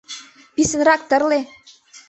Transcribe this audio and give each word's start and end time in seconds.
Писынрак 0.55 1.01
тырле! 1.09 1.39